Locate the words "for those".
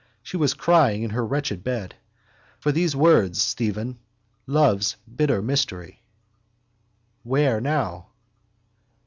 2.59-2.95